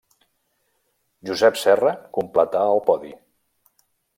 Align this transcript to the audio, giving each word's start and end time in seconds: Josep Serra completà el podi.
Josep 1.29 1.61
Serra 1.65 1.93
completà 2.17 2.65
el 2.73 2.83
podi. 2.89 3.17